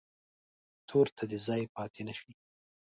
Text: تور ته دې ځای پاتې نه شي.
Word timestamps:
تور 0.87 1.07
ته 1.15 1.23
دې 1.29 1.37
ځای 1.47 1.61
پاتې 1.75 2.01
نه 2.07 2.13
شي. 2.19 2.31